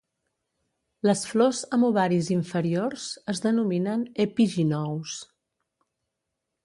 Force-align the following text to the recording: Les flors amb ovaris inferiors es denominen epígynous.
Les 1.07 1.19
flors 1.31 1.59
amb 1.77 1.87
ovaris 1.89 2.31
inferiors 2.35 3.05
es 3.35 3.43
denominen 3.45 4.07
epígynous. 4.29 5.21